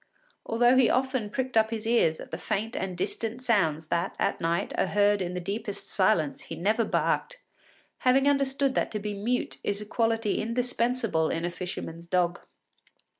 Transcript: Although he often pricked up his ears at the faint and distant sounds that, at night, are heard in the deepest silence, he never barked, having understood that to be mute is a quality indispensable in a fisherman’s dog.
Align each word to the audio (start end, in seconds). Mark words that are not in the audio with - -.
Although 0.47 0.77
he 0.77 0.89
often 0.89 1.29
pricked 1.29 1.55
up 1.55 1.69
his 1.69 1.85
ears 1.85 2.19
at 2.19 2.31
the 2.31 2.37
faint 2.39 2.75
and 2.75 2.97
distant 2.97 3.43
sounds 3.43 3.89
that, 3.89 4.15
at 4.17 4.41
night, 4.41 4.73
are 4.75 4.87
heard 4.87 5.21
in 5.21 5.35
the 5.35 5.39
deepest 5.39 5.87
silence, 5.91 6.41
he 6.41 6.55
never 6.55 6.83
barked, 6.83 7.37
having 7.99 8.27
understood 8.27 8.73
that 8.73 8.89
to 8.93 8.99
be 8.99 9.13
mute 9.13 9.59
is 9.63 9.79
a 9.79 9.85
quality 9.85 10.41
indispensable 10.41 11.29
in 11.29 11.45
a 11.45 11.51
fisherman’s 11.51 12.07
dog. 12.07 12.39